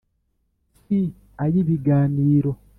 [0.81, 0.99] Si
[1.43, 2.51] ay' ibiganiro,